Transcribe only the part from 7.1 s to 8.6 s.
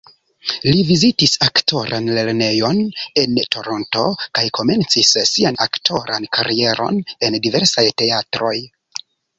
en diversaj teatroj.